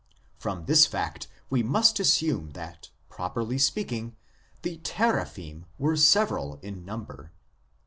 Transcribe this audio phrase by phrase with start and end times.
[0.39, 4.15] From this fact we must assume that, properly speaking,
[4.63, 7.31] the Teraphim were several in number.